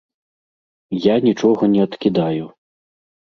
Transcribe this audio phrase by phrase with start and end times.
[1.11, 2.49] Я нічога не адкідаю.